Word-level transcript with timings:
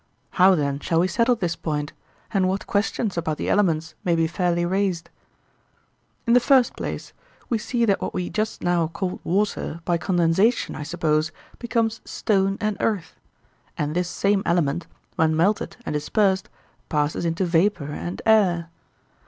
How, 0.31 0.55
then, 0.55 0.79
shall 0.79 0.99
we 0.99 1.07
settle 1.07 1.35
this 1.35 1.55
point, 1.55 1.93
and 2.33 2.47
what 2.47 2.65
questions 2.65 3.19
about 3.19 3.37
the 3.37 3.49
elements 3.49 3.93
may 4.03 4.15
be 4.15 4.25
fairly 4.25 4.65
raised? 4.65 5.11
In 6.25 6.33
the 6.33 6.39
first 6.39 6.75
place, 6.75 7.13
we 7.49 7.59
see 7.59 7.85
that 7.85 8.01
what 8.01 8.11
we 8.11 8.27
just 8.27 8.63
now 8.63 8.87
called 8.87 9.19
water, 9.23 9.79
by 9.85 9.99
condensation, 9.99 10.73
I 10.75 10.81
suppose, 10.81 11.31
becomes 11.59 12.01
stone 12.03 12.57
and 12.59 12.77
earth; 12.79 13.13
and 13.77 13.95
this 13.95 14.09
same 14.09 14.41
element, 14.43 14.87
when 15.17 15.35
melted 15.35 15.77
and 15.85 15.93
dispersed, 15.93 16.49
passes 16.89 17.23
into 17.23 17.45
vapour 17.45 17.89
and 17.91 18.23
air. 18.25 18.69